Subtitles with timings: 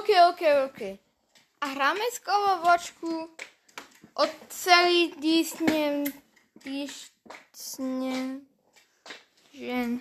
[0.00, 0.80] OK, OK, OK.
[1.60, 3.36] A hráme skovovačku
[4.14, 6.04] od celý dísne,
[6.64, 8.40] dísne,
[9.52, 10.00] žen.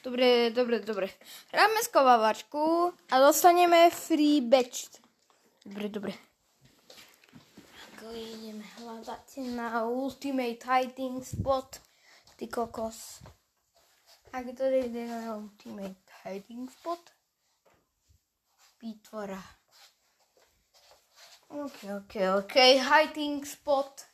[0.00, 1.12] Dobre, dobre, dobre.
[1.52, 4.88] Hráme skovávačku a dostaneme free badge.
[5.68, 6.12] Dobre, dobre.
[7.92, 11.76] Ako ideme hľadať na ultimate hiding spot.
[12.40, 13.20] Ty kokos.
[14.32, 17.17] A kto ide na ultimate hiding spot?
[18.80, 19.42] Výtvora.
[21.48, 22.54] OK, OK, OK.
[22.78, 24.06] Hiding spot.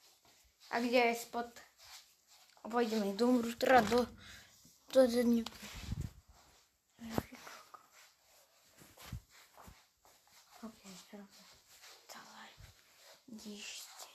[0.71, 1.61] A kde je spot?
[2.65, 4.09] A pôjdeme do vnútra, do...
[4.89, 5.05] do...
[5.05, 5.23] do...
[5.23, 5.53] do
[10.65, 10.83] OK,
[12.09, 12.47] celé
[13.29, 14.09] díšte.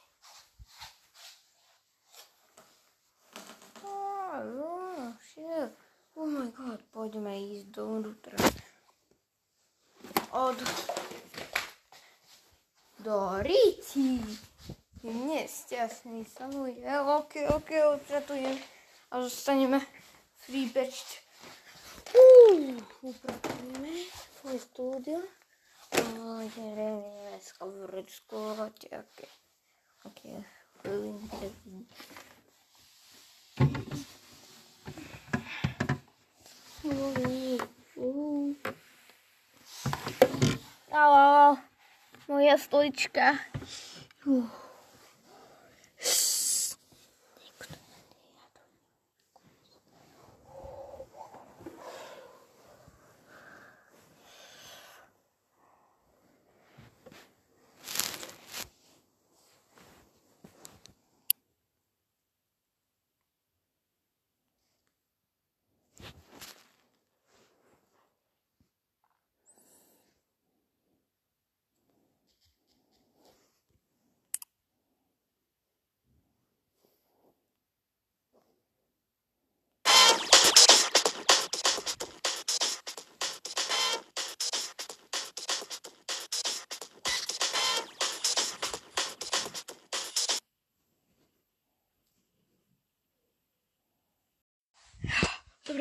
[3.85, 5.69] Oh, oh.
[6.19, 8.68] Oh my god, poďme ísť do vnútra.
[10.31, 10.57] Od...
[12.99, 14.21] Do Ríti.
[15.01, 16.83] Nesťastný sa mu je.
[16.85, 18.59] Ok, ok, odpratujem.
[19.09, 19.81] A zostaneme
[20.45, 21.23] free batched.
[22.13, 24.05] Uh, upratujeme
[24.37, 25.19] svoje studio.
[25.97, 27.01] A ideme
[27.41, 28.77] skovreckovať.
[29.01, 29.17] Ok.
[30.05, 30.19] Ok,
[30.83, 31.17] chvíľu.
[40.91, 41.57] Au, au, au.
[42.27, 43.33] Moja stolička.
[44.25, 44.68] Uh.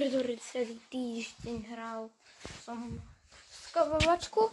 [0.09, 2.09] Dobre, celý týždeň hral
[2.65, 2.81] som
[3.69, 4.49] skavovačku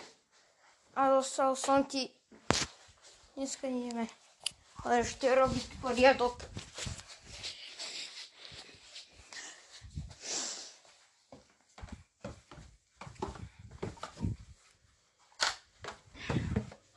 [1.00, 2.12] a dostal som ti...
[3.40, 4.12] Dneska ideme
[4.86, 6.46] ale ešte robiť poriadok.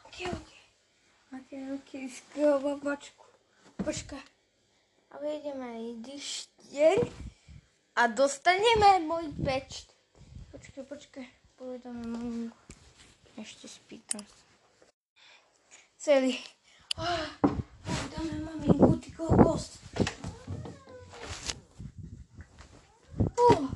[0.04, 0.50] Ok, ok.
[1.32, 3.26] Ok, ok, skavovačku.
[3.80, 4.24] Počkaj.
[5.16, 6.98] Ale ideme ísť deň
[7.98, 9.90] a dostaneme môj peč.
[10.54, 11.26] Počkaj, počkaj,
[11.58, 12.54] povedame maminku.
[13.34, 14.44] Ešte spýtam sa.
[15.98, 16.38] Celý.
[16.94, 17.26] Oh,
[17.82, 19.82] povedame maminku, ty kokos.
[23.34, 23.66] Oh.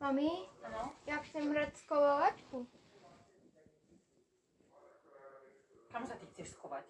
[0.00, 0.53] Mami?
[1.14, 2.66] Ja chcem hrať skovovačku.
[5.94, 6.82] Kam sa ty chceš schovať?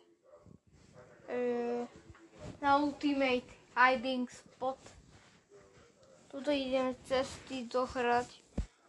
[1.29, 1.85] Uh,
[2.65, 3.45] na Ultimate
[3.77, 4.81] Hiding Spot.
[6.33, 8.41] Tuto idem cesty dohrať.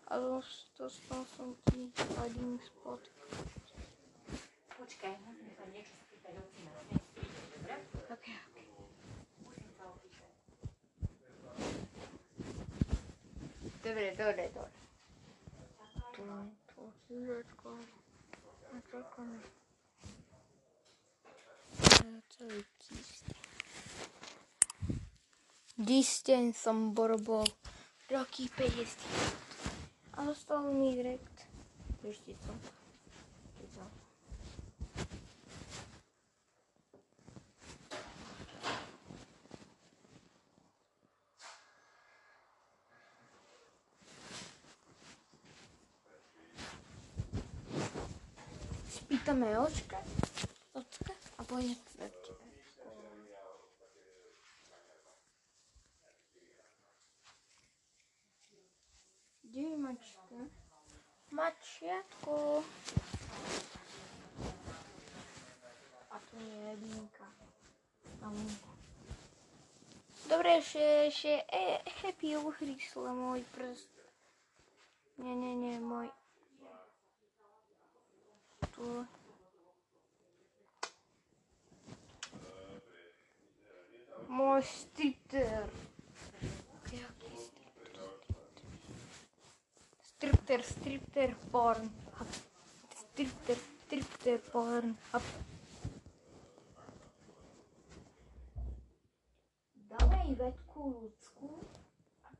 [0.07, 1.89] A dos- dostal som ti
[2.21, 3.01] hiding spot.
[4.77, 6.69] Počkaj, musím sa niečo spýtať príde,
[7.57, 7.75] dobre?
[8.13, 8.57] Ok, ok.
[9.49, 10.29] Musím sa opýtať.
[13.81, 14.74] Dobre, dobre, dobre.
[18.89, 19.37] Čakáme.
[21.77, 23.37] Ja celý týždeň.
[25.77, 27.45] Týždeň som borobol
[28.09, 30.17] roky 50.
[30.17, 31.45] A dostal mi direkt.
[32.01, 32.57] Ešte co?
[33.53, 33.85] Ešte co?
[49.25, 49.97] Spýtame očka,
[50.77, 52.13] očka a pôjdeme tebe.
[59.41, 60.39] Kde je mačka?
[61.33, 62.61] Mačiatko.
[66.13, 67.25] A tu je jedinka.
[68.21, 68.33] Tam.
[70.29, 73.89] Dobre, ešte, ešte, e, happy uhrysle môj prst.
[75.17, 76.13] Nie, nie, nie, môj.
[78.77, 79.05] нещо.
[84.29, 85.69] Мой стриптер.
[90.03, 91.89] Стриптер, стриптер, порн.
[92.95, 94.97] Стриптер, стриптер, порн.
[99.75, 101.59] Давай, Ветко Луцко,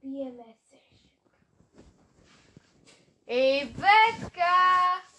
[0.02, 0.82] пиеме се.
[3.28, 5.15] Ей, Ветка!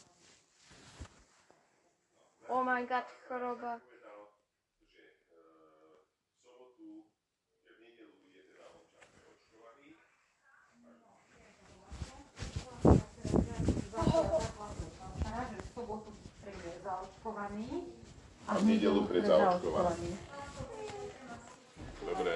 [2.48, 3.80] Oh my god, choroba.
[18.46, 20.14] A v nedelu pred zaočkovaný.
[22.06, 22.34] Dobre.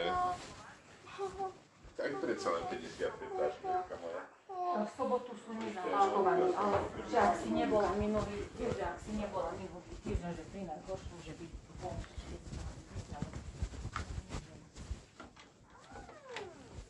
[1.95, 4.40] Tak predsa len 50 taška moja.
[4.71, 6.79] V sobotu sú nezaočkovaní, ale
[7.11, 11.33] že ak si nebola minulý, že ak si nebola minulý týždeň, že pri najhoršom, že
[11.37, 11.47] by
[11.83, 11.95] bol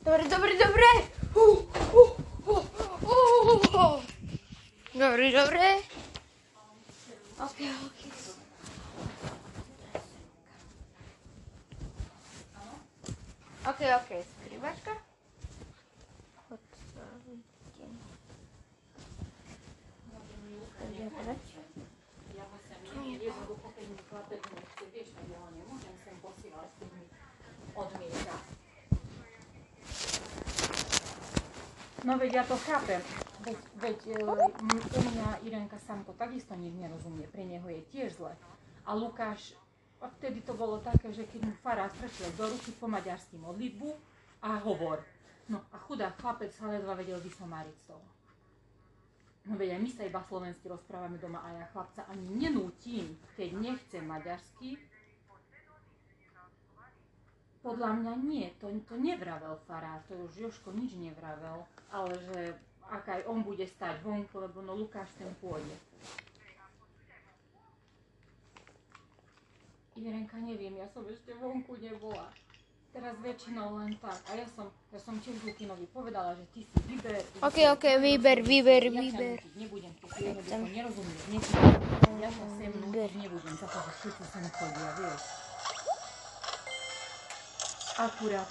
[0.01, 0.89] Dobre, dobre, dobre.
[1.37, 1.61] Uh,
[1.93, 2.11] uh,
[2.49, 4.01] uh.
[4.97, 5.65] Dobre, dobre.
[7.39, 8.01] Ok, ok.
[13.71, 15.10] Ok, ok, skrývačka.
[22.37, 23.57] Ja musím, nie, ja ho
[25.49, 27.05] nemôžem sem posílať, keď mi
[27.73, 28.37] odmieta.
[32.05, 33.01] No veď ja to chápem,
[33.45, 34.17] veď, veď e,
[34.93, 38.37] u mňa Irenka Samko takisto nič nerozumie, pre neho je tiež zle.
[38.85, 39.57] A Lukáš,
[40.05, 43.89] a vtedy to bolo také, že keď mu fará strčil do ruky po maďarsky modlitbu
[44.45, 45.01] a hovor.
[45.49, 48.05] No a chudá chlapec sa ledva vedel vysomáriť z toho.
[49.49, 53.49] No veď aj my sa iba slovensky rozprávame doma a ja chlapca ani nenútim, keď
[53.57, 54.77] nechce maďarsky.
[57.61, 62.57] Podľa mňa nie, to, to nevravel farár, to už Joško nič nevravel, ale že
[62.89, 65.77] ak aj on bude stať vonku, lebo no Lukáš ten pôjde.
[70.01, 72.33] Irenka, neviem, ja som ešte vonku nebola.
[72.91, 74.19] Teraz väčšinou len tak.
[74.27, 77.23] A ja som, ja som tiež Lukinovi povedala, že ty si vyber.
[77.23, 79.39] ty Ok, si- ok, vyber, vyber, ja vyber.
[79.39, 81.23] nútiť Nebudem, ty jednoducho nerozumieš.
[82.19, 85.23] Ja ťa sem nútiť nebudem, za to, že všetci sem chodia, vieš.
[87.97, 88.49] Akurát,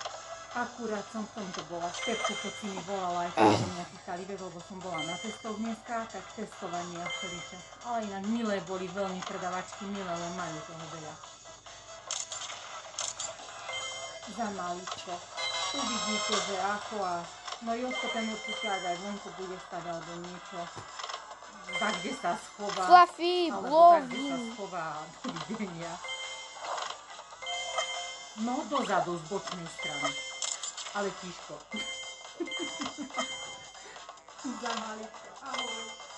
[0.56, 1.90] akurát som v tomto bola.
[1.92, 5.58] Stepku, keď si mi volala, aj keď som pýtali, vieš, lebo som bola na testoch
[5.58, 7.58] dneska, tak testovanie a všeličo.
[7.84, 11.14] Ale inak milé boli veľmi predavačky, milé, len majú toho veľa.
[14.38, 15.14] Za maličko.
[15.74, 17.26] Uvidíte, že ako a...
[17.62, 20.64] No Josko ten určite ak aj vonku bude stať alebo niečo.
[21.70, 22.84] Tak, kde sa schová.
[22.88, 24.88] Fluffy, Alebo tak, kde sa schová.
[25.22, 25.94] Dovidenia.
[28.40, 30.12] No, dozadu, z bočnej strany.
[30.96, 31.56] Ale tiško.
[34.64, 35.30] Za maličko.
[35.44, 36.09] Ahoj.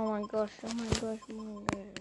[0.00, 1.97] Oh my gosh, oh my gosh, oh my gosh.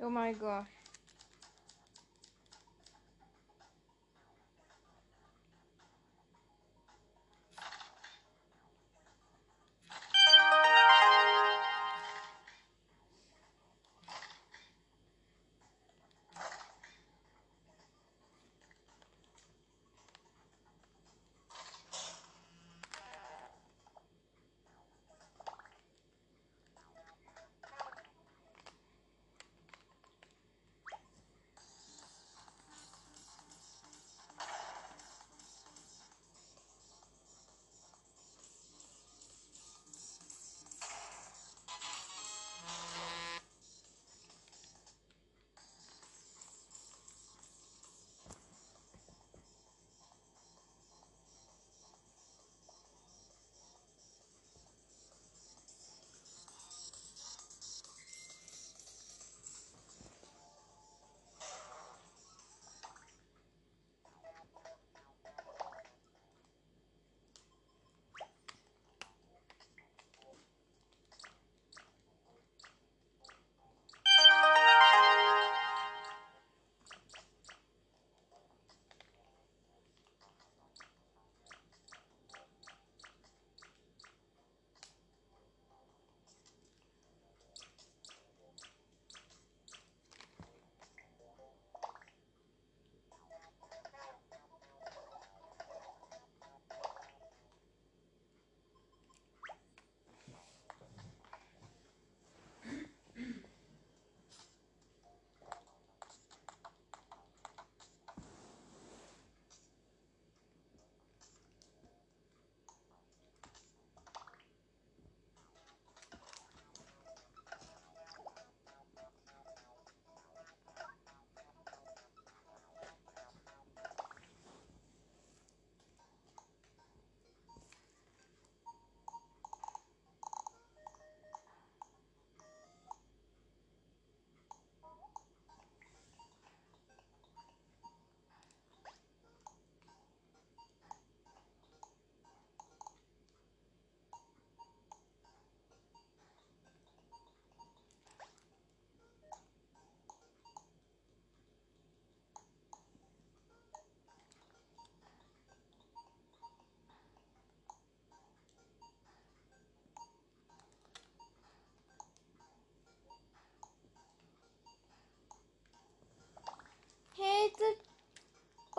[0.00, 0.77] Oh my gosh.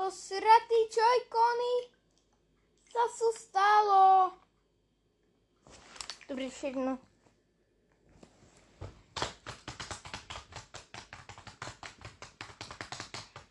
[0.09, 1.73] Posratý čojkony
[2.89, 4.33] sa sú stalo.
[6.25, 6.97] Dobre, všechno.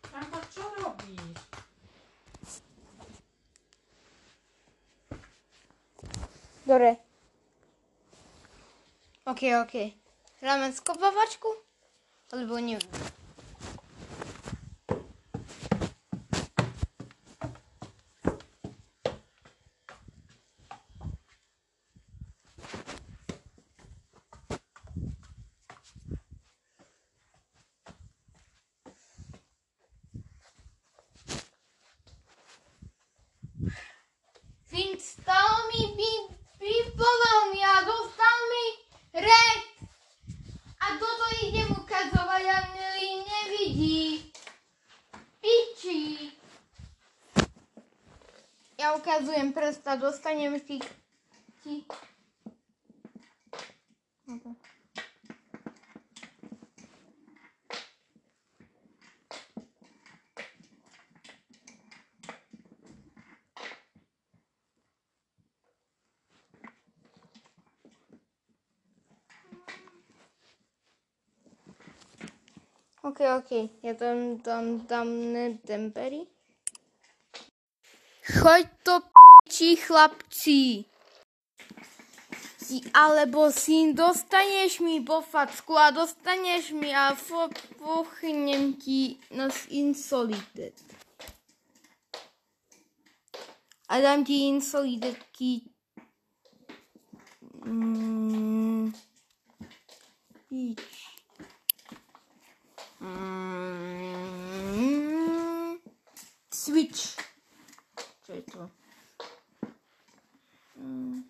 [0.03, 1.39] Franka, čo robíš?
[6.67, 6.99] Dobre.
[9.23, 9.75] OK, OK.
[10.43, 11.55] Hráme skopavačku?
[12.35, 12.83] Alebo neviem.
[34.69, 36.29] Fint stal mi bi-
[36.61, 38.65] bipoval mi a dostal mi
[39.17, 39.61] red.
[40.79, 44.29] A toto idem ukazovať a Nelly nevidí.
[45.41, 46.29] Piči.
[49.29, 50.79] Ja ukazujem prsta, dostanem ti...
[51.63, 51.83] ti.
[54.25, 54.53] Okay.
[73.03, 73.69] Okej, okej.
[73.83, 75.07] Ja tam dam, dam
[75.67, 76.38] tempery.
[78.29, 80.85] Choď to p***ci chlapci.
[82.93, 87.49] Alebo si dostaneš mi po facku a dostaneš mi a fo,
[87.81, 90.77] pochnem ti na insolitet.
[93.89, 95.65] A dám ti insolitetky.
[97.65, 98.93] Mm,
[100.45, 100.85] píč.
[103.01, 104.21] Mm,
[106.53, 107.28] switch.
[108.29, 108.61] Čo je to?
[110.77, 111.25] Mm.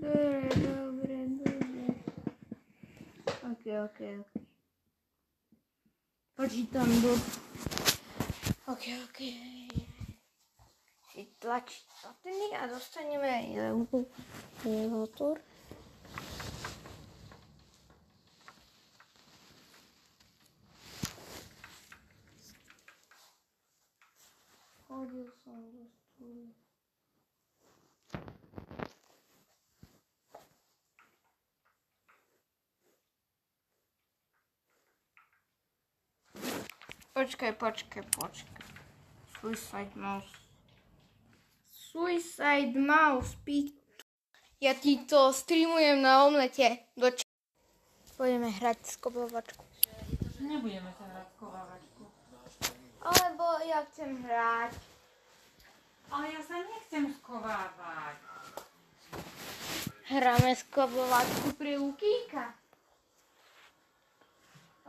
[0.00, 1.86] Dobre, dobre, dobre.
[3.44, 3.98] Ok, ok,
[6.40, 6.49] ok.
[6.60, 6.92] Počítam.
[8.68, 9.18] Ok, ok.
[11.08, 13.56] Si tlačiť bateny a dostaneme
[14.60, 15.40] elevator.
[24.84, 26.52] Hodil som do stúlu.
[37.30, 38.66] Počkaj, počkaj, počkaj.
[39.38, 40.34] Suicide Mouse.
[41.70, 43.70] Suicide Mouse, pí...
[44.58, 46.90] Ja ti to streamujem na omlete.
[46.98, 47.22] Do č...
[48.18, 49.62] Budeme hrať skopovačku.
[50.42, 52.02] Nebudeme sa hrať kovávačku.
[52.98, 54.74] Alebo ja chcem hrať.
[56.10, 58.18] Ale ja sa nechcem skovávať.
[60.10, 62.58] Hráme skopovačku pre Lukíka.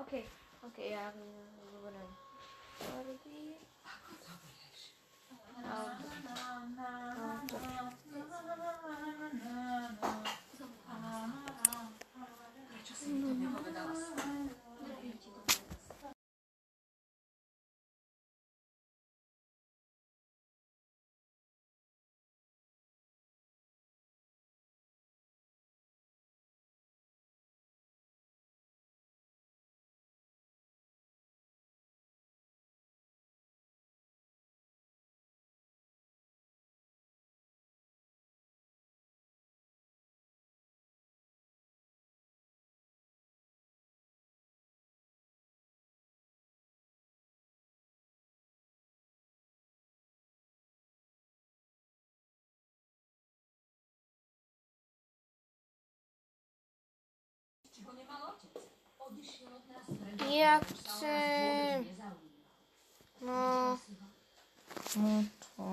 [0.02, 0.26] OK,
[0.66, 1.14] OK, ja
[1.70, 2.21] zoberiem.
[2.82, 3.60] Barbie.
[12.70, 13.12] Prečo si
[59.12, 59.50] mi to
[59.90, 60.32] nepovedala?
[60.32, 61.14] Ja chcę...
[63.22, 63.78] No...
[64.96, 65.24] No
[65.58, 65.64] to...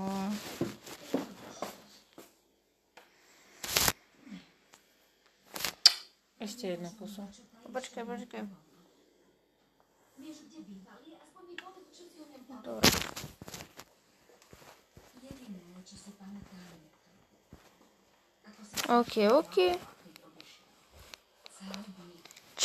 [6.40, 7.26] Ešte jedno pusu.
[7.72, 8.46] Poczekaj, poczekaj.
[12.64, 12.90] Dobra.
[18.88, 19.78] Okej, okej.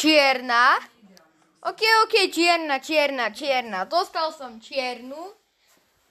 [0.03, 0.83] Čierna.
[1.63, 3.87] Okej, okej, čierna, čierna, čierna.
[3.87, 5.31] Dostal som čiernu.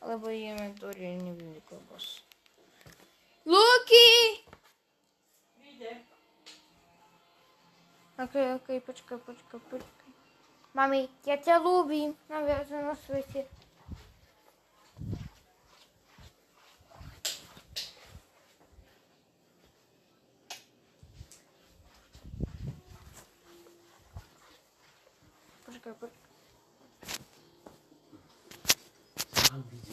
[0.01, 2.01] Alebo ideme do neviem, koho.
[3.45, 4.09] Luky!
[8.17, 10.11] Okej, okej, počkaj, počkaj, počkaj.
[10.73, 12.17] Mami, ja ťa ľúbim.
[12.33, 13.45] Najviac na svete.
[25.83, 26.11] как бы.
[29.33, 29.93] Сам видел.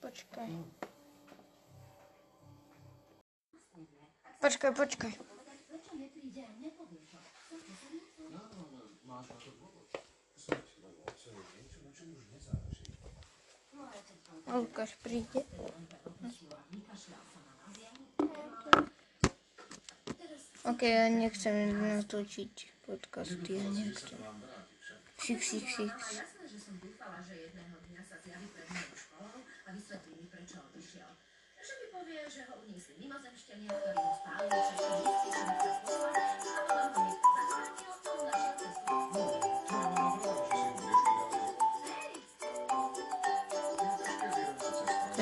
[0.00, 0.48] Почекай.
[4.40, 5.18] Почекай, почекай.
[9.04, 9.80] Masz na to głowę.
[10.36, 10.80] Słuchajcie,
[11.84, 12.69] no, co różnica?
[14.46, 15.46] A Lukáš príde.
[20.66, 24.20] Ok, ja nechcem natočiť podcasty, ja nechcem.
[25.16, 25.96] Six, six, six.
[35.60, 35.69] Ja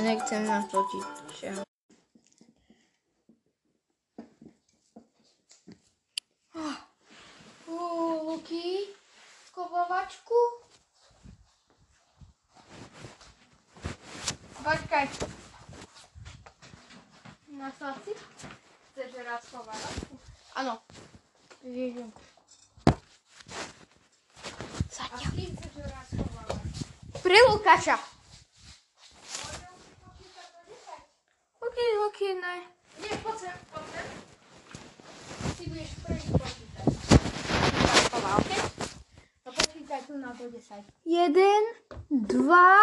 [0.08, 1.04] nechcem natočiť.
[1.36, 1.60] Čau.
[7.68, 8.88] Uuu, Luky,
[9.52, 10.40] schovávačku.
[14.64, 15.04] Počkaj.
[17.52, 18.12] Na si?
[18.88, 20.14] Chceš raz schovávačku?
[20.56, 20.80] Áno.
[21.60, 22.08] Ježiš.
[24.88, 25.30] Zatiaľ.
[25.36, 27.20] Ty chceš raz schovávačku.
[27.20, 28.00] Pre Lukáša.
[31.58, 31.78] Ok,
[32.10, 32.54] ok, ne.
[32.98, 34.06] Nie, poď sem, poď sem.
[35.54, 36.86] Ty budeš prvý počítať.
[38.10, 38.50] Schová, ok?
[39.46, 40.00] No počítaj
[42.28, 42.77] tu na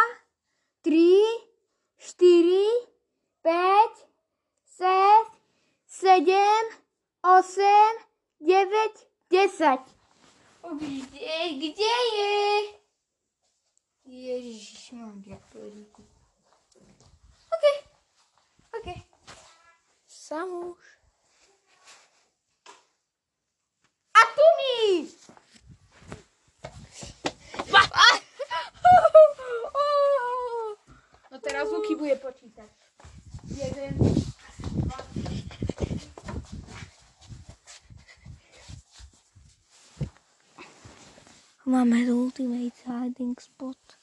[41.68, 43.95] Máme ultimate hiding spot.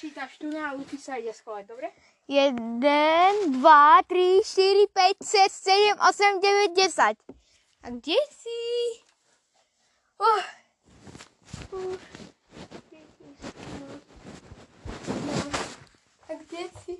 [0.00, 1.92] Počítaš tu na a Luky sa ide schovať, dobre?
[2.24, 2.88] 1, 2,
[3.60, 7.20] 3, 4, 5, 6, 7, 8, 9, 10.
[7.84, 8.60] A kde si?
[10.16, 10.40] Oh.
[11.76, 12.00] Uh.
[16.24, 16.94] A kde si?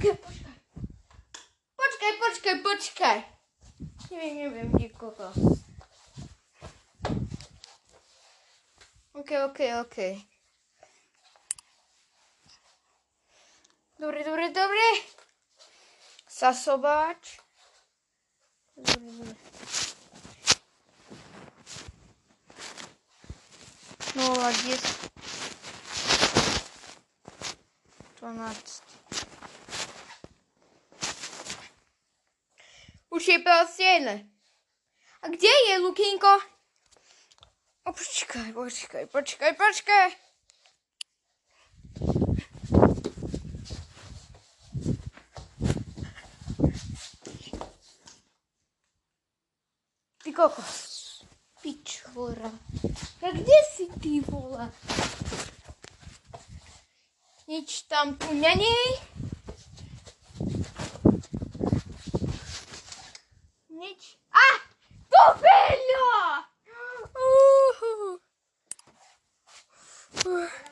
[0.00, 0.56] Ke- Počkaj.
[1.76, 3.18] Počkaj, počkaj, počkaj.
[4.08, 5.28] Neviem, neviem, kde koko.
[9.20, 9.96] OK, OK, OK.
[13.98, 14.86] Dobre, dobre, dobre.
[16.24, 17.36] Sasovač.
[18.76, 19.36] Dobre, dobre.
[24.16, 24.96] Nula, desať.
[28.16, 28.82] Dvanáct.
[33.12, 34.32] Už je pelsiene.
[35.20, 36.49] A kde je Lukinko?
[37.90, 40.08] O, počkaj, počkaj, počkaj, počkaj.
[50.22, 50.78] Ty kokos.
[51.58, 52.54] Pič, vora.
[53.26, 54.70] A kde si ty, vole?
[57.50, 58.78] Nič tam tu není.
[63.66, 64.14] Nič.
[64.30, 64.46] A!
[65.10, 66.46] To veľa!
[67.20, 68.20] Uhu.
[70.26, 70.70] Uh.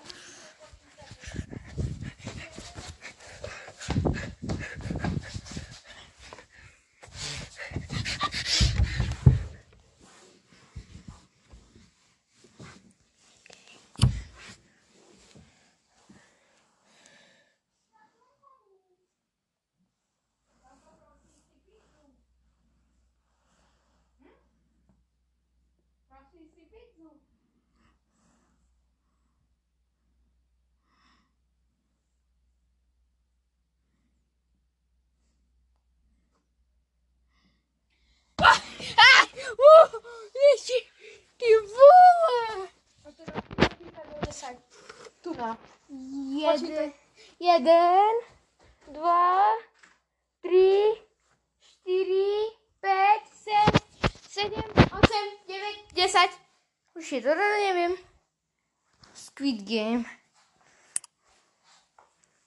[38.41, 39.27] Ah!
[39.35, 39.91] Uh!
[40.35, 40.79] Ježi,
[41.37, 42.69] ty vole!
[43.05, 44.59] A teraz počítaj do 10.
[45.23, 45.59] Tu na.
[46.39, 46.93] Jeden,
[47.59, 48.15] jeden,
[48.95, 49.43] dva,
[50.39, 50.95] tri,
[51.59, 53.83] štyri, päť, šesť,
[54.31, 56.31] sedem, osem, deväť, desať.
[56.95, 57.99] Už je to teda neviem.
[59.11, 60.07] Squid Game.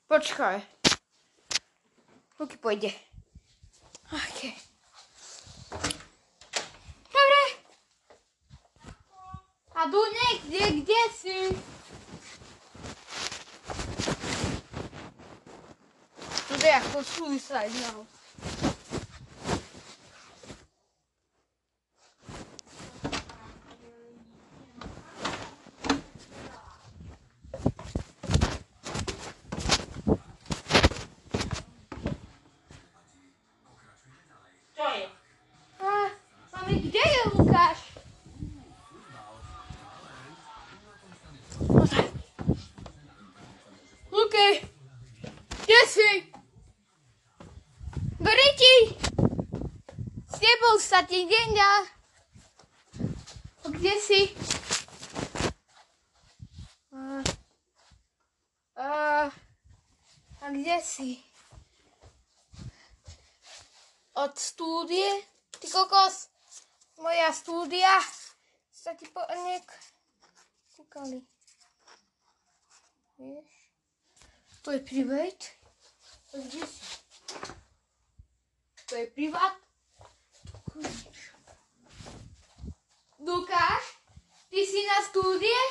[0.08, 0.63] Počkaj.
[2.39, 2.95] Luky pôjde.
[4.15, 4.39] OK.
[7.12, 7.43] Dobre.
[9.76, 11.38] A Dunek, kde, kde si?
[16.62, 18.06] Tu je ako suicide now.
[34.78, 35.06] Čo je?
[35.82, 36.13] A,
[36.54, 37.80] mami, kde je Lukáš?
[41.74, 42.06] No tak.
[44.13, 44.50] Luky,
[45.65, 46.10] kde si?
[48.21, 49.02] Goriti!
[50.30, 50.38] S
[50.99, 51.51] ti deň.
[51.63, 51.73] A
[53.71, 54.21] Kde si?
[56.91, 57.23] A,
[58.75, 58.88] a,
[60.43, 61.32] a kde si?
[64.21, 65.10] od štúdie.
[65.62, 66.30] Ty kokos,
[66.97, 68.01] moja štúdia
[68.73, 69.65] sa ti po niek
[70.73, 71.21] kúkali.
[73.21, 73.49] Vieš?
[74.65, 75.39] To je privát.
[76.34, 76.86] A Kde si?
[78.89, 79.54] To je privát.
[83.20, 83.84] Lukáš,
[84.50, 85.62] ty si na štúdie?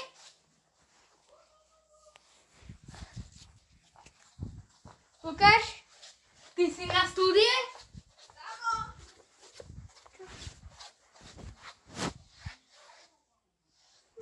[5.25, 5.85] Lukáš,
[6.55, 7.55] ty si na štúdie?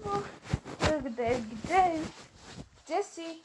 [0.04, 0.22] No,
[1.02, 1.82] kde, kde?
[2.86, 3.42] Kde si?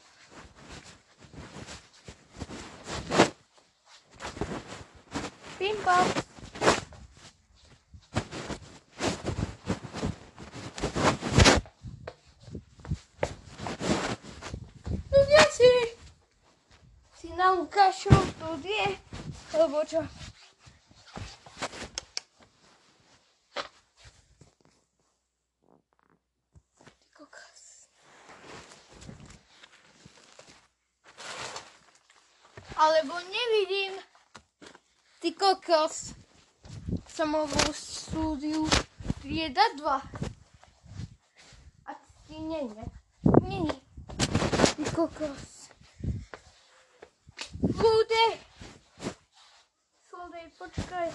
[5.58, 6.04] Pimpal.
[15.10, 15.72] No kde si?
[17.24, 19.00] Si na Lukášov studie?
[19.56, 20.04] Alebo čo?
[32.76, 33.96] Alebo nevidím.
[35.24, 36.12] Ty kokos.
[37.08, 38.68] Som vo štúdiu
[39.24, 41.88] trieda 2.
[41.88, 41.90] A
[42.28, 42.84] ty nie, nie.
[43.48, 43.78] Nie, nie.
[44.76, 45.53] Ty kokos.
[48.14, 48.38] Bude.
[50.06, 51.10] Slodej, počkaj,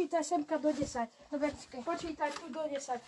[0.00, 1.12] počítaj semka do 10.
[1.28, 1.52] Dobre.
[1.84, 3.04] Počítaj tu do 10.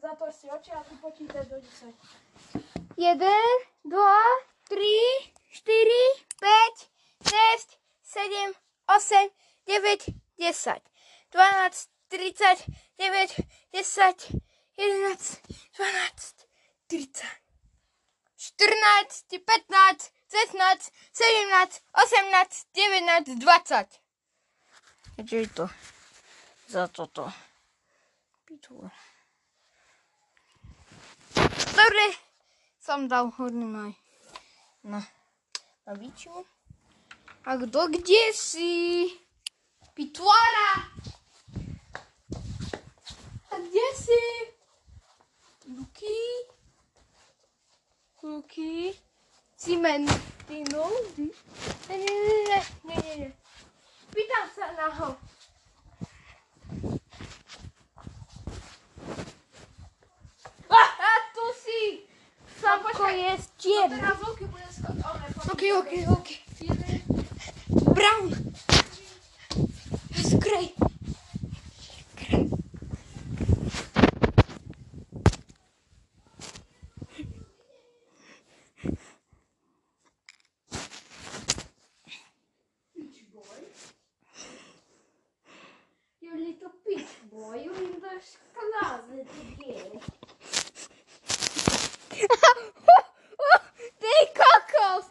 [0.00, 1.92] Zatvor si oči a tu počítaj do 10.
[2.96, 3.28] 1,
[3.84, 3.92] 2,
[4.72, 4.80] 3,
[5.52, 6.00] 4,
[6.40, 6.88] 5,
[7.28, 7.76] 6,
[8.24, 8.56] 7,
[8.88, 9.28] 8,
[9.68, 10.80] 9, 10,
[11.28, 13.36] 12, 39,
[13.76, 14.40] 10,
[14.80, 15.44] 11,
[15.76, 16.48] 12,
[16.88, 17.20] 30,
[18.40, 24.00] 14, 15, 16, 17, 18, 19, 20.
[25.28, 25.68] Čo je to?
[26.70, 27.26] Za toto.
[28.46, 28.78] Piču.
[31.74, 32.06] Dobre,
[32.78, 33.90] som dal hodný na,
[34.86, 35.02] na,
[35.82, 36.30] na biču.
[37.42, 38.70] A kto kde si?
[39.98, 40.94] Pitvára!
[43.50, 44.22] A kde si?
[45.74, 46.22] Luky?
[48.22, 48.94] Luky?
[49.58, 50.86] Cimentino?
[51.90, 53.28] Ne, ne, ne, ne, ne, ne, ne.
[54.14, 55.10] Pýtam sa na ho.
[60.70, 61.10] A, a
[61.70, 62.06] tu si!
[62.60, 63.96] Samko je čierny.
[63.96, 65.04] Teraz Luky bude schodzić.
[65.52, 66.28] Ok, ok, ok.
[67.94, 68.54] Brown.
[70.10, 70.74] It's great.
[86.20, 88.20] You little peach boy, you in the
[88.54, 89.26] closet
[89.58, 90.00] again.
[94.00, 95.06] Ty kokos!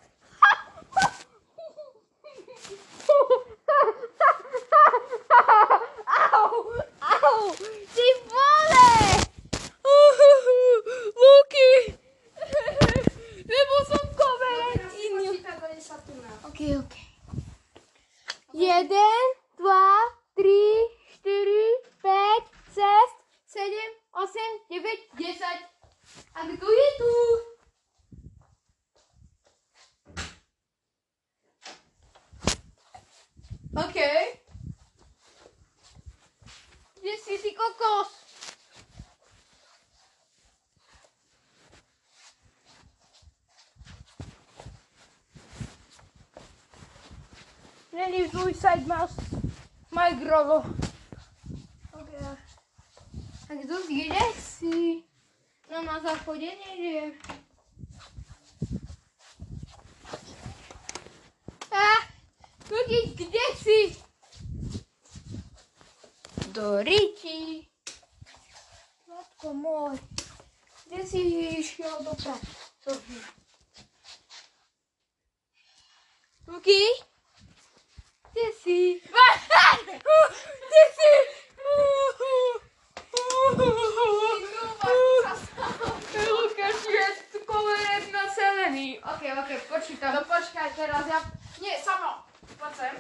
[6.08, 6.48] Au!
[7.02, 7.56] Au!
[7.96, 8.90] Ty vole!
[11.20, 11.72] Luky!
[13.50, 15.42] Lebo som koverec iný.
[15.42, 16.32] Teraz sa tu na.
[16.48, 16.94] Ok, ok.
[18.54, 19.26] Jeden,
[19.58, 19.90] dva,
[20.38, 20.64] tri,
[21.18, 21.66] štyri,
[22.00, 22.44] päť,
[22.76, 23.18] šesť,
[23.50, 25.60] sedem, osem, deväť, desať.
[26.34, 27.14] A kto je tu?
[33.78, 34.00] OK.
[37.00, 38.10] Kde si si kokos?
[47.94, 49.20] Není Suicide Mouse.
[49.92, 50.64] Mike Rolo.
[51.94, 52.12] OK.
[53.50, 55.04] A kto kde si?
[55.70, 57.14] No na záchode nejde.
[61.70, 61.86] A,
[62.90, 63.80] Luky, kde si?
[66.50, 67.62] Do Riti.
[69.06, 69.94] Matko môj.
[70.90, 71.22] Kde si
[71.62, 72.50] išiel do práce?
[76.50, 76.82] Luky?
[78.34, 78.98] Kde si?
[80.66, 81.12] Kde si?
[86.26, 87.06] Lukáš je
[87.46, 88.98] koverec na zelený.
[89.06, 90.18] Ok, ok, počítam.
[90.18, 91.22] No počkaj, teraz ja...
[91.62, 92.29] Nie, samo.
[92.60, 92.96] Poď sem.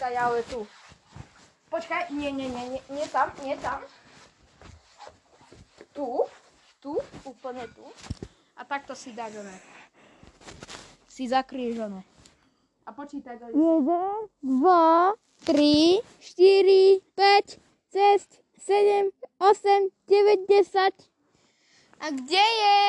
[0.00, 0.66] A ale tu.
[1.70, 3.82] Počkaj, nie, nie, nie, nie, nie tam, nie tam.
[5.92, 6.06] Tu,
[6.80, 7.84] tu, úplne tu.
[8.54, 9.56] A takto si one.
[11.10, 12.02] Si zakryješ one.
[12.86, 13.86] A počítaj do 1,
[14.42, 15.14] 2,
[15.46, 17.58] 3, 4, 5,
[17.90, 20.94] 6, 7, 8, 9, 10.
[22.00, 22.80] A kde je?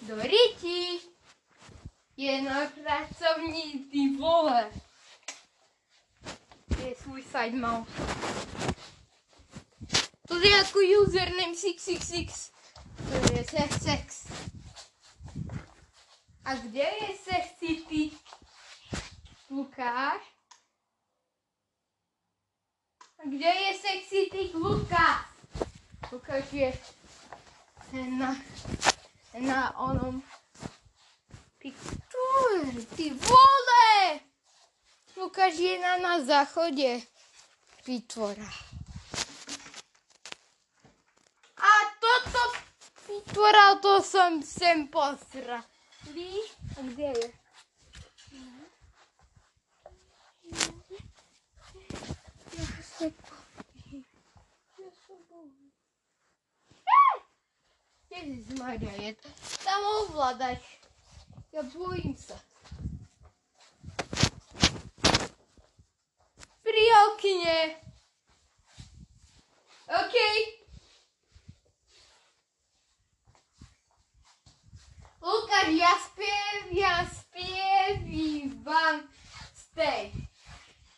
[0.00, 1.00] Do Riti.
[2.16, 4.70] Je na pracovní ty vole.
[6.84, 7.90] Je Suicide Mouse.
[10.28, 12.52] To je jako username 666.
[13.08, 14.32] To je sex sex.
[16.44, 18.10] A kde je sexy ty?
[19.50, 20.22] Lukáš?
[23.18, 25.26] A kde je sexy ty Lukáš?
[26.12, 26.72] Lukáš je
[27.92, 28.36] na,
[29.38, 30.22] na onom
[31.58, 34.20] Piktur, ty vole!
[35.16, 37.00] Lukáš je na, na záchode
[37.84, 38.50] Pitvora.
[41.56, 41.70] A
[42.00, 42.42] toto
[43.06, 45.64] Pitvora, to som sem posra.
[46.14, 46.56] Víš?
[46.78, 47.40] A kde je?
[53.00, 53.39] Se Ja
[58.10, 59.30] Ježišmarja, je to
[59.62, 60.58] tam ovládať.
[61.54, 62.34] Ja bojím sa.
[66.66, 67.78] Pri okne.
[69.90, 70.16] OK.
[75.20, 79.06] Lukáš, ja spiev, ja spievívam
[79.54, 80.10] stej.
[80.14, 80.29] Ano,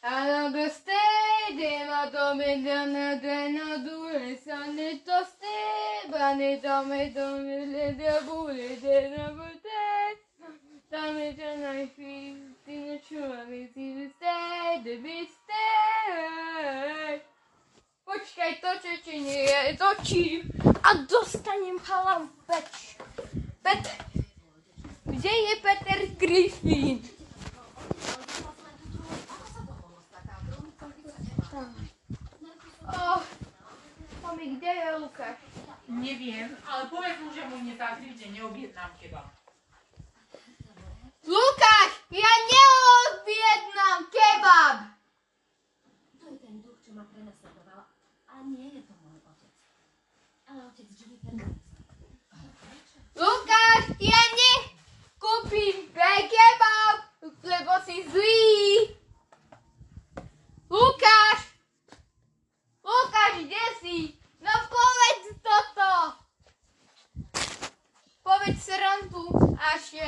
[0.03, 7.39] do stej, dema do me, dana, dana, dure, sane, to stej, bane, do me, do
[7.39, 10.19] me, le, de, bule, de, na, bute.
[10.91, 12.37] Dame, dana, fi,
[12.67, 17.21] ti, na, čuva, mi, ti, stej, de, bi, stej.
[18.05, 20.51] Počkaj, točí, či nie, točím.
[20.83, 22.99] A dostanem halam peč.
[23.63, 23.87] Pet...
[25.07, 27.22] Kde je Peter Griffin?
[32.93, 33.23] Oh,
[34.23, 35.39] mami, kde je Lukáš?
[35.89, 39.29] Neviem, ale povedz mu, že mu nezakryť, že neobjednám kebab.
[41.23, 44.77] Lukáš, ja neobjednám kebab!
[46.19, 47.87] To je ten duch, čo ma prenasledoval.
[48.29, 49.55] A nie je to môj otec.
[50.51, 51.47] Ale otec Jennifer ma
[53.13, 56.97] Lukáš, ja nekúpim kebab,
[57.45, 58.97] lebo si zlý.
[60.73, 61.52] Lukáš!
[63.83, 64.15] Si?
[64.39, 65.91] No povedz toto!
[68.23, 69.27] Povedz srandu
[69.59, 70.07] a že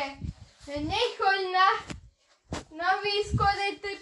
[0.78, 1.68] nechoď na,
[2.70, 3.98] na výskode, ty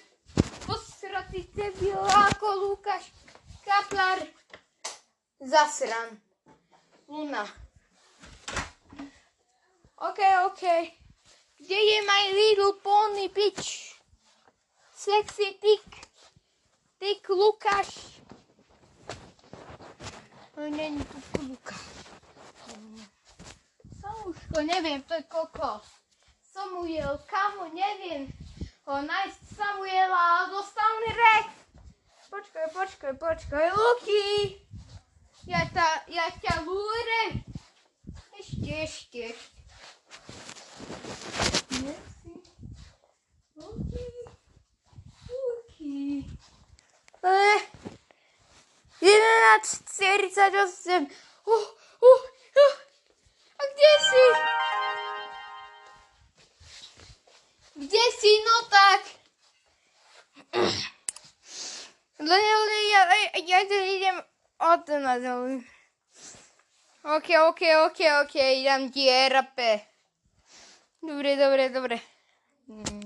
[0.69, 3.17] posratý debil ako Lukáš
[3.65, 4.21] Kaplar.
[5.41, 6.21] Zasran.
[7.09, 7.49] Luna.
[10.05, 10.21] OK,
[10.53, 10.65] OK.
[11.57, 13.97] Kde je my little pony bitch?
[14.93, 15.89] Sexy tick.
[17.01, 18.12] Tick Lukáš.
[20.57, 21.81] Není tu Lukáš.
[24.01, 25.87] Samuško, neviem, to je kokos.
[26.53, 28.29] Samuel, kamo, neviem.
[28.85, 31.47] Ho nájsť Samuela a dostal mi rek.
[32.31, 34.59] Počkaj, počkaj, počkaj, Luky.
[35.47, 37.41] Ja, ta, ja ťa lúrem.
[38.37, 39.25] Ešte, ešte.
[43.57, 44.07] Luky.
[45.31, 46.29] Luky.
[47.25, 47.61] Eh.
[49.03, 51.11] 11.48.
[51.45, 51.59] Uh, uh,
[52.63, 52.75] uh.
[53.59, 54.25] A kde si?
[57.75, 58.33] Kde si?
[58.47, 59.03] No tak.
[62.23, 62.59] No ja,
[62.93, 63.03] ja,
[63.47, 64.23] ja idem
[64.59, 65.63] od na dolu.
[67.03, 69.81] OK, OK, OK, OK, idem dierape.
[71.03, 72.01] Dobre, dobre, dobre.
[72.69, 73.02] Mm.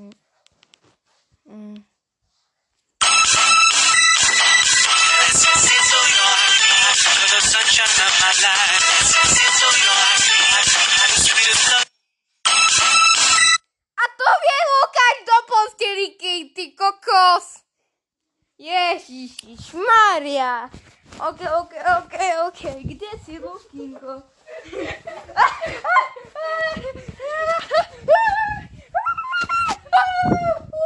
[15.46, 17.62] Posteliky, ty kokos.
[18.58, 20.70] Ježiš, Maria.
[21.20, 22.14] Ok, ok, ok,
[22.48, 22.60] ok.
[22.82, 24.22] Kde si, Lukinko?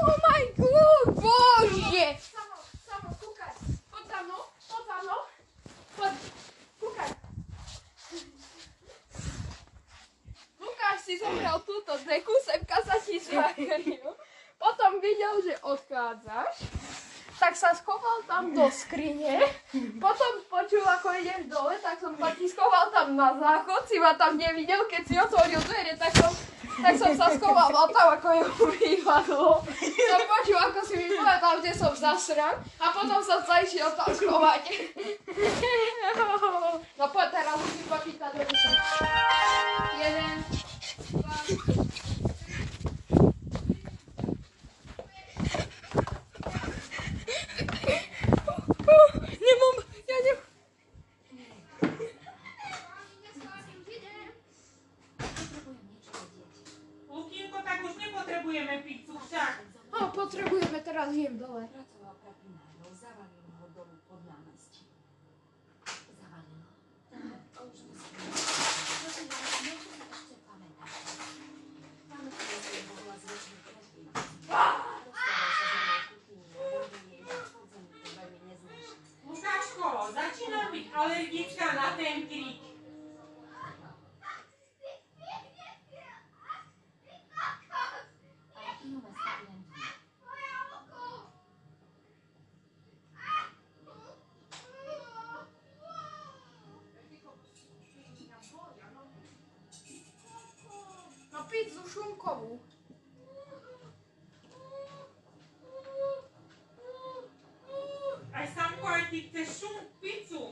[0.00, 2.08] Oh my god, bože.
[2.18, 2.56] Samo,
[2.86, 3.54] samo, kúkaj.
[3.90, 5.20] Poď za mnou, poď za mnou.
[5.96, 6.14] Poď,
[6.80, 7.10] kúkaj.
[10.60, 14.14] Lukáš si zomrel túto deku, semka sa ti zakryl.
[14.70, 16.62] Potom videl, že odchádzaš,
[17.42, 19.42] tak sa schoval tam do skrine.
[19.98, 24.14] Potom počul, ako ideš dole, tak som sa ti schoval tam na záchod, si ma
[24.14, 26.30] tam nevidel, keď si otvoril dvere, tak som,
[26.86, 28.46] tak som sa schoval tam, ako je
[28.78, 29.58] vypadlo.
[29.82, 34.06] Som počul, ako si mi povedal, kde som zasran a potom som sa išiel tam
[34.14, 34.70] schovať.
[36.94, 38.42] No poď teraz musím počítať do
[41.74, 41.79] 10.
[49.50, 50.38] Jeden, dva, Nemám, ja nem...
[55.10, 56.54] Potrebujem niečo vedieť.
[57.10, 59.54] Lukinko, tak už nepotrebujeme pizzu však.
[59.90, 61.66] A potrebujeme teraz jem dole.
[61.66, 64.86] Pracoval kapinárov, zavalilo ho dolu pod námestí.
[66.14, 66.70] Zavalilo.
[67.50, 68.14] A už musím.
[69.02, 70.94] Prosím vás, môžete sa ešte pamätať.
[72.06, 74.14] Pamätám si jeho hlas väčšiny každý deň.
[74.14, 78.98] Rozprával sa za mnou kuchyni, boli jej pochodzení, to veľmi neznášam.
[79.30, 80.89] Lukáško, začínam byť alergická na ten krik.
[80.89, 82.60] Ale kino ma staví len dní.
[101.32, 102.60] No pizzu šunkovú.
[108.32, 110.42] Aj Samko, aj ty chceš šum, pizzu.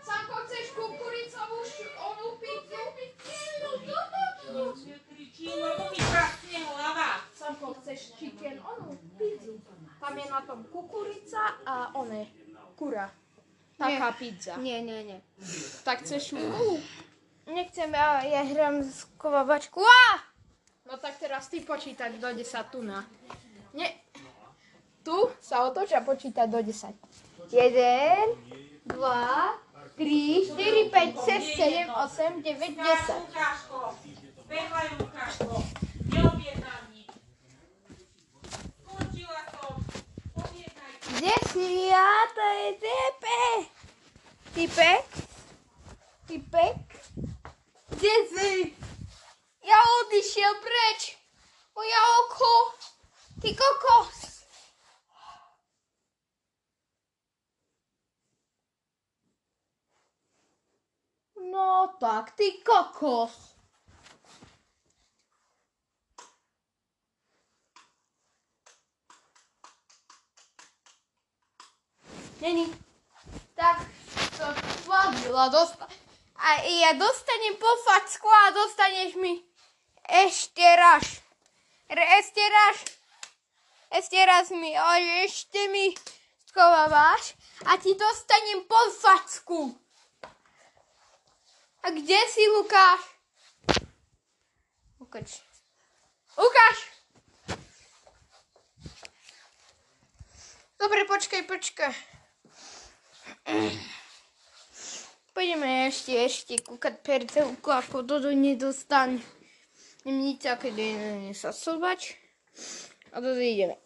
[0.00, 2.80] Sanko, chceš kukuricovú š- onú pizzu?
[4.86, 7.10] Nekričí, lebo mi prasne hlava.
[7.34, 9.60] Sanko, chceš chicken onú pizzu?
[10.00, 12.28] Tam je na tom kukurica a one,
[12.76, 13.10] kura.
[13.86, 14.52] Taká pizza.
[14.58, 15.18] Nie, nie, nie.
[15.86, 16.82] Tak chceš šunkovú?
[17.46, 19.78] Nechcem, ja, ja hrám skovávačku.
[19.78, 20.18] Á!
[20.86, 22.42] No tak teraz ty počítať do 10
[22.74, 23.06] tu na.
[23.70, 23.94] Nie.
[25.06, 26.90] Tu sa otoč a počítať do 10.
[27.54, 28.26] Jeden,
[28.90, 28.98] 2,
[29.94, 33.22] 3, 4, 5, 6, 7, 8, 9, 10.
[33.30, 33.78] Łukaško,
[34.50, 35.54] behaj Łukaško,
[36.10, 37.10] neobjednám nič.
[38.82, 39.78] Skončila som,
[40.34, 40.92] objednaj.
[41.14, 42.10] Kde si ja?
[42.34, 43.75] To je tepe.
[44.56, 45.04] Typek?
[46.26, 46.76] Typek?
[47.92, 48.72] Kde si?
[49.60, 51.12] Ja odišiel preč.
[51.76, 52.52] Moja oko.
[53.44, 54.18] Ty kokos.
[61.52, 63.36] No tak, ty kokos.
[72.40, 72.72] Není.
[73.54, 74.05] Tak
[74.36, 74.46] to
[74.84, 75.88] sladila dosta.
[76.36, 79.40] A ja dostanem po facku a dostaneš mi
[80.04, 81.24] ešte raz.
[81.88, 82.76] Re- Ešte raz.
[83.90, 85.94] Ešte raz mi, a ešte mi
[86.50, 87.32] schovávaš
[87.64, 89.60] a ti dostanem po facku.
[91.86, 93.02] A kde si Lukáš?
[94.98, 95.40] Lukáš.
[96.36, 96.78] Lukáš!
[100.76, 101.94] Dobre, počkaj, počkaj.
[105.36, 109.20] Poďme ešte, ešte kúkať percelku, ako toto nedostane.
[110.08, 112.16] Nič také nesasovať.
[113.12, 113.76] A toto ideme.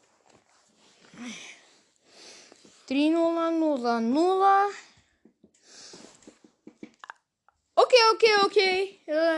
[2.86, 4.70] 3 0 0 0
[7.74, 8.58] OK, OK, OK.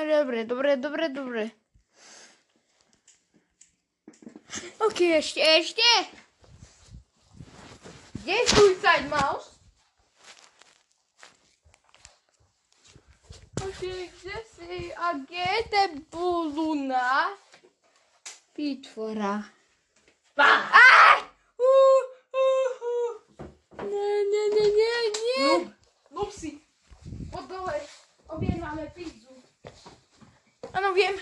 [0.04, 1.44] Dobre, dobre, dobre, dobre.
[4.84, 5.88] OK, ešte, ešte.
[8.20, 9.61] Kde je Suicide Mouse?
[13.62, 13.82] OK,
[14.22, 14.94] kde si?
[14.94, 17.30] A kde je ten Buluna?
[18.58, 19.46] Vytvora.
[20.34, 21.18] Aj!
[21.54, 22.02] Uh,
[22.34, 23.12] uh, uh.
[23.86, 25.48] Nie, nie, nie, nie, nie.
[26.10, 26.58] Lupsi,
[27.30, 27.78] Po dole.
[28.26, 29.30] Objednáme pizzu.
[30.74, 31.14] Áno, viem.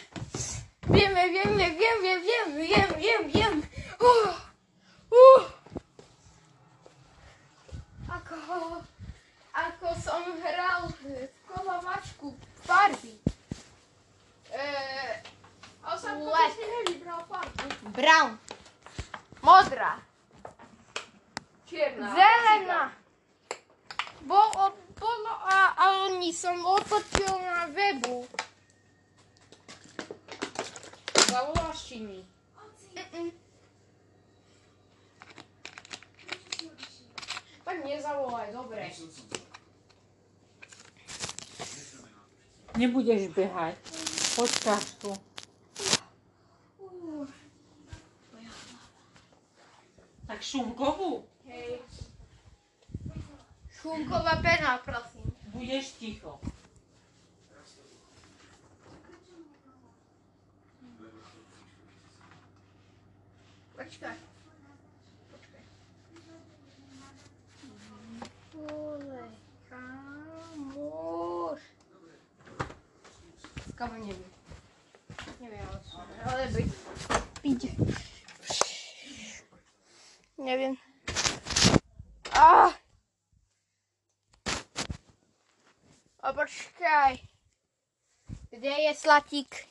[0.89, 3.55] Vieme, vieme, viem, viem, viem, viem, viem, viem.
[4.01, 4.33] Uh,
[5.13, 5.45] uh.
[8.09, 8.81] Ako,
[9.53, 10.89] ako som hral
[11.51, 13.19] v kolavačku farby.
[14.55, 15.23] Eh,
[15.83, 16.55] A sa to Black.
[16.55, 17.91] si nevybral farbu.
[17.91, 18.39] Brown.
[19.43, 19.99] Modrá.
[21.67, 22.15] Čierna.
[22.15, 22.83] Zelená.
[24.21, 28.29] Bol, od, bolo a, a oni som otočil na webu.
[31.91, 32.23] nie?
[32.95, 33.31] Mm-mm.
[37.65, 38.91] Tak nezavolaj, dobre.
[42.81, 43.77] Nebudeš behať.
[44.41, 45.13] Počkáš tu.
[50.25, 51.29] Tak šunkovú?
[51.45, 51.85] Hej.
[53.69, 55.29] Šunková pena, prosím.
[55.53, 56.41] Budeš ticho.
[63.77, 64.17] Počkaj.
[65.29, 65.63] Počkaj.
[68.57, 69.50] Vole,
[73.81, 74.29] Kamo neviem.
[75.41, 75.97] Neviem, ale čo.
[76.29, 76.69] Ale byť.
[77.41, 77.63] Byť.
[80.37, 80.77] Neviem.
[82.37, 82.77] Ah!
[86.21, 87.25] A počkaj.
[88.53, 89.65] Kde je slatík?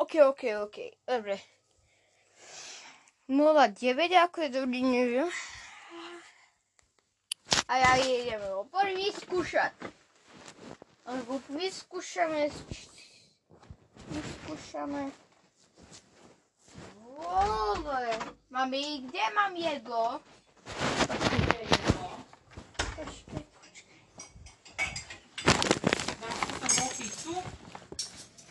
[0.00, 0.76] OK, OK, OK.
[1.04, 1.36] Dobre.
[3.28, 5.30] 09, ako je dobrý, neviem.
[7.70, 9.72] A ja ideme opor vyskúšať.
[11.06, 12.50] Alebo vyskúšame...
[14.10, 15.14] Vyskúšame...
[17.22, 18.10] Vole,
[18.50, 20.18] mami, kde mám jedlo?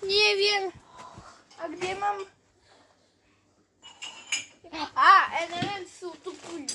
[0.02, 0.72] Neviem.
[1.60, 2.41] A kde mám?
[4.72, 5.14] A,
[5.52, 6.68] NMM sú tu puli.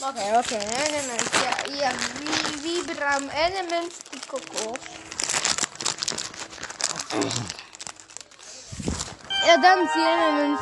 [0.00, 1.24] Ok, ok, NMM.
[1.40, 1.90] Ja, ja
[2.20, 3.88] vy, vybrám NMM
[4.28, 4.84] kokos.
[9.48, 10.54] Ja dám si NMM.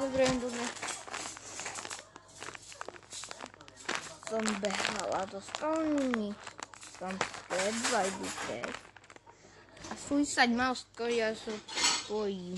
[0.00, 0.64] Dobre, dobre.
[4.32, 6.32] Som behala do strany.
[6.96, 7.12] Som
[7.52, 8.72] step by step.
[9.88, 11.52] A Suicide Mouse to ja sa
[12.08, 12.56] bojím.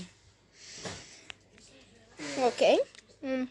[2.39, 2.94] OK.
[3.21, 3.47] Mm.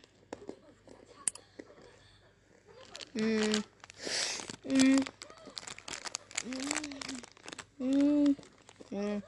[3.15, 3.63] Mm.
[4.65, 5.05] Mm.
[7.81, 8.37] Mm.
[8.91, 9.23] Mm.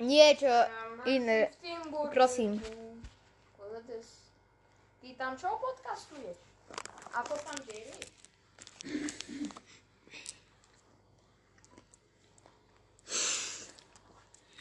[0.00, 0.52] Niečo
[1.06, 1.48] iné.
[1.48, 2.12] V tým burgeru.
[2.12, 2.60] Prosím.
[3.56, 3.80] Koľko
[5.00, 6.36] Ty tam čo podcastuješ?
[7.14, 7.96] Ako tam žiješ?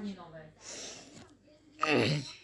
[0.00, 0.16] Daniel.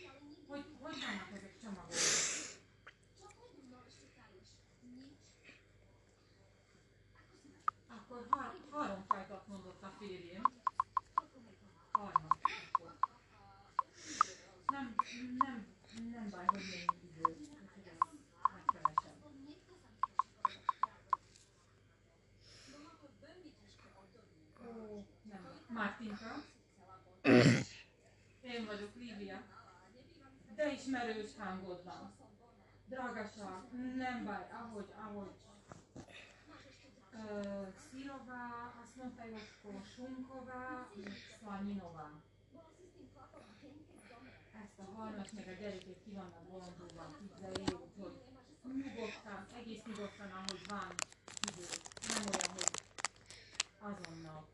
[31.37, 32.13] ismerős hangod van.
[32.89, 33.63] Drágaság,
[33.97, 35.31] nem baj, ahogy, ahogy
[37.13, 40.89] Ö, Sírová, azt mondta Josko, Sunková,
[41.39, 42.11] Szlaninová.
[44.63, 48.21] Ezt a harmat, meg a gyerekek ki vannak bolondulva pizzai, úgyhogy
[48.63, 50.95] nyugodtan, egész nyugodtan, ahogy van
[51.53, 51.67] idő.
[52.09, 52.71] Nem olyan, hogy
[53.81, 54.47] azonnal.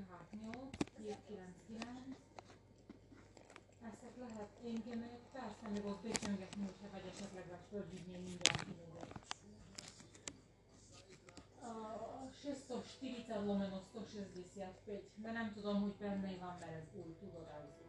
[0.00, 2.16] 268 799
[3.84, 5.00] Ezt lehet engem,
[5.32, 8.78] persze még ott becsöngetni, hogyha vagy esetleg fölhívni mindenkinek.
[11.62, 11.68] A
[12.36, 17.84] 640 lomeno 165, de nem tudom, hogy benne van, mert ez új tudorászó.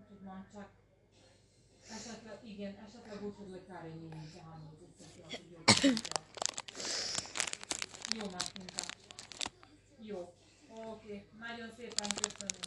[0.00, 0.68] Úgyhogy már csak
[1.90, 5.44] esetleg, igen, esetleg úgy, hogy lekárélni, mint a hányat összeszél, hogy
[8.18, 8.85] jó, Mártinka.
[10.84, 12.60] Oké, nagyon szépen köszönöm.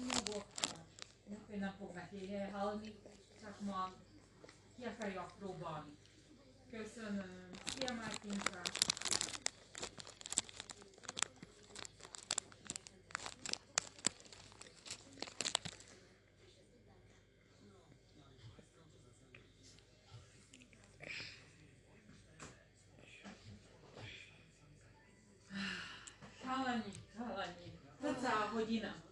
[0.00, 0.78] Nyugodtan.
[1.24, 2.94] Úgyhogy nem fognak éhe halni,
[3.40, 3.92] csak ma
[4.76, 5.96] ki akarja próbálni.
[6.70, 7.50] Köszönöm.
[7.66, 8.60] Szia Mártinka.
[28.68, 29.07] година.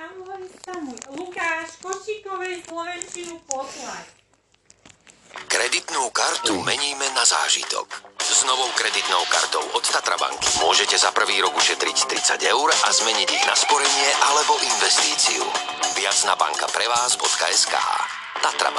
[0.00, 1.00] Ahoj, Samuj.
[1.12, 4.06] Lukáš, Košíkovej Slovenčinu poslať.
[5.48, 7.88] Kreditnú kartu meníme na zážitok.
[8.22, 12.88] S novou kreditnou kartou od Tatra banky môžete za prvý rok ušetriť 30 eur a
[12.88, 15.44] zmeniť ich na sporenie alebo investíciu.
[15.92, 17.74] Viac na banka pre vás.sk
[18.40, 18.70] Tatra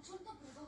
[0.00, 0.59] 어, 출도 불가.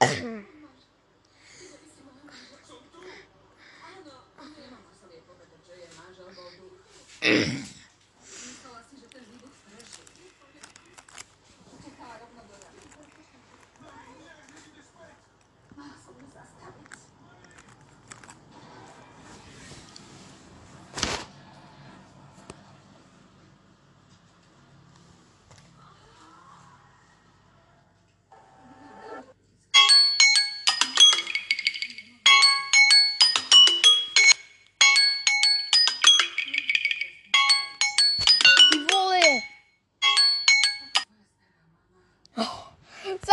[0.00, 0.40] Mm-hmm.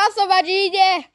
[0.06, 1.15] Zasovať ide!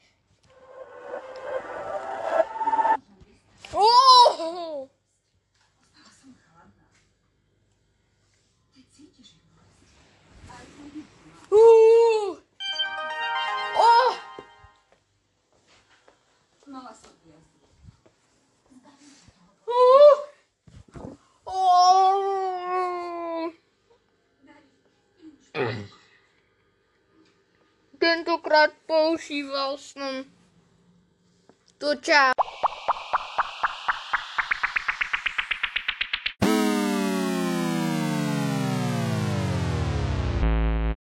[29.11, 30.23] Používal som
[31.75, 32.31] to ča.